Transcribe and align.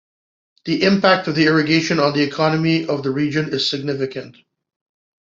The 0.65 0.81
impact 0.81 1.27
of 1.27 1.35
the 1.35 1.45
irrigation 1.45 1.99
on 1.99 2.13
the 2.15 2.23
economy 2.23 2.87
of 2.87 3.03
the 3.03 3.11
region 3.11 3.53
is 3.53 3.69
significant. 3.69 4.35